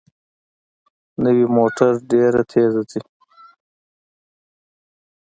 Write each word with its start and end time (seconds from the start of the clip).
نوې 1.23 1.45
موټر 1.55 1.91
ډېره 2.11 2.41
تېزه 2.51 2.81
ځي 2.89 3.01